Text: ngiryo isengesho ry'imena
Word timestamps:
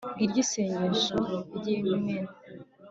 ngiryo 0.13 0.39
isengesho 0.45 1.15
ry'imena 1.55 2.29